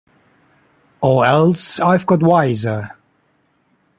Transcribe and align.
Or 1.03 1.25
else 1.27 1.79
I’ve 1.79 2.07
got 2.07 2.23
wiser. 2.23 2.89